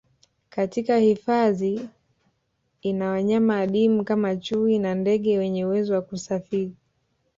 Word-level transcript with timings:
Katika 0.49 0.97
hifadhi 0.97 1.89
ina 2.81 3.09
wanyama 3.09 3.57
adimu 3.59 4.03
kama 4.03 4.35
chui 4.35 4.79
na 4.79 4.95
ndege 4.95 5.37
wenye 5.37 5.65
uwezo 5.65 5.93
wa 5.93 6.01
kusafiri 6.01 6.75